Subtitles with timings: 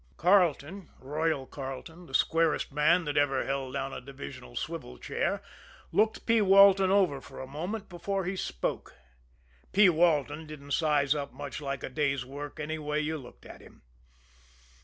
[0.17, 5.43] Carleton, "Royal" Carleton, the squarest man that ever held down a divisional swivel chair,
[5.91, 6.41] looked P.
[6.41, 8.95] Walton over for a moment before he spoke.
[9.73, 9.89] P.
[9.89, 13.83] Walton didn't size up much like a day's work anyway you looked at him.